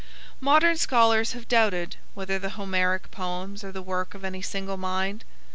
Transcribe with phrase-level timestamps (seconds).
[0.39, 5.23] Modern scholars have doubted whether the Homeric poems are the work of any single mind.